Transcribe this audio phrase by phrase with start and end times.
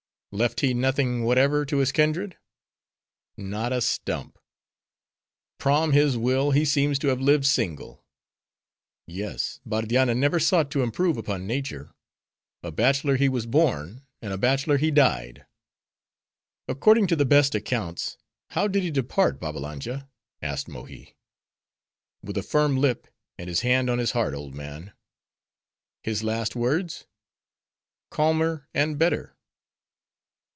[0.33, 2.37] "Left he nothing whatever to his kindred?"
[3.35, 4.39] "Not a stump."
[5.57, 8.05] "Prom his will, he seems to have lived single."
[9.05, 11.93] "Yes: Bardianna never sought to improve upon nature;
[12.63, 15.45] a bachelor he was born, and a bachelor he died."
[16.69, 18.17] "According to the best accounts,
[18.51, 20.09] how did he depart, Babbalanja?"
[20.41, 21.17] asked Mohi.
[22.23, 24.93] "With a firm lip, and his hand on his heart, old man."
[26.03, 27.05] "His last words?"
[28.11, 29.35] "Calmer, and better!"